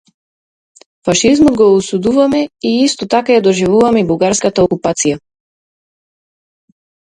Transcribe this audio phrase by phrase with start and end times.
[1.07, 5.23] Фашизмот го осудувавме и исто така ја доживувавме и бугарската окупација.